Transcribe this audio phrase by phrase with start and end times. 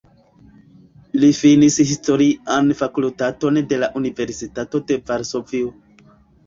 [1.23, 5.73] Li finis Historian Fakultaton de la Universitato de Varsovio.